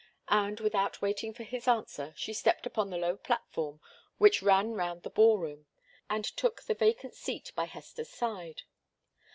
[0.29, 3.79] And without waiting for his answer, she stepped upon the low platform
[4.17, 5.67] which ran round the ball room,
[6.09, 8.63] and took the vacant seat by Hester's side.